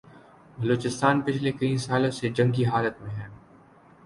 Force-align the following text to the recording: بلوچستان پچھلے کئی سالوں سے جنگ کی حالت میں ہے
بلوچستان 0.59 1.21
پچھلے 1.25 1.51
کئی 1.59 1.77
سالوں 1.77 2.11
سے 2.11 2.29
جنگ 2.29 2.51
کی 2.51 2.65
حالت 2.65 3.01
میں 3.01 3.15
ہے 3.15 3.27